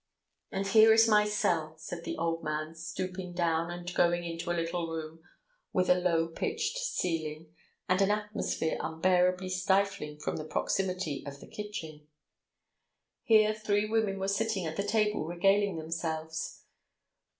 "And 0.51 0.65
here 0.65 0.91
is 0.93 1.07
my 1.07 1.25
cell," 1.27 1.75
said 1.77 2.05
the 2.05 2.17
old 2.17 2.43
man, 2.43 2.73
stooping 2.73 3.33
down 3.33 3.69
and 3.69 3.93
going 3.93 4.23
into 4.23 4.49
a 4.49 4.57
little 4.57 4.87
room 4.91 5.19
with 5.73 5.89
a 5.91 5.99
low 5.99 6.27
pitched 6.27 6.75
ceiling, 6.79 7.53
and 7.87 8.01
an 8.01 8.09
atmosphere 8.09 8.77
unbearably 8.79 9.49
stifling 9.49 10.17
from 10.17 10.37
the 10.37 10.43
proximity 10.45 11.23
of 11.27 11.39
the 11.39 11.45
kitchen. 11.47 12.07
Here 13.21 13.53
three 13.53 13.87
women 13.87 14.17
were 14.17 14.27
sitting 14.27 14.65
at 14.65 14.75
the 14.75 14.81
table 14.83 15.23
regaling 15.23 15.77
themselves. 15.77 16.63